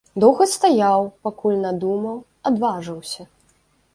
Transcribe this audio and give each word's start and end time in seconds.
Доўга 0.21 0.45
стаяў, 0.53 1.01
пакуль 1.27 1.59
надумаў, 1.67 2.17
адважыўся. 2.51 3.21